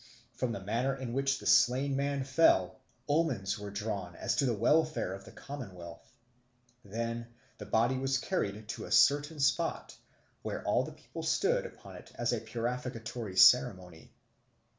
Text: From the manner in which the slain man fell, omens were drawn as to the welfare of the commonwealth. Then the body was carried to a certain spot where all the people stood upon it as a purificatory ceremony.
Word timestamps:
From 0.33 0.51
the 0.51 0.59
manner 0.63 0.95
in 0.95 1.13
which 1.13 1.37
the 1.37 1.45
slain 1.45 1.95
man 1.95 2.23
fell, 2.23 2.79
omens 3.07 3.59
were 3.59 3.69
drawn 3.69 4.15
as 4.15 4.35
to 4.37 4.47
the 4.47 4.53
welfare 4.57 5.13
of 5.13 5.25
the 5.25 5.31
commonwealth. 5.31 6.11
Then 6.83 7.27
the 7.59 7.67
body 7.67 7.99
was 7.99 8.17
carried 8.17 8.67
to 8.69 8.85
a 8.85 8.91
certain 8.91 9.39
spot 9.39 9.95
where 10.41 10.63
all 10.63 10.81
the 10.83 10.91
people 10.91 11.21
stood 11.21 11.67
upon 11.67 11.97
it 11.97 12.11
as 12.15 12.33
a 12.33 12.39
purificatory 12.41 13.37
ceremony. 13.37 14.11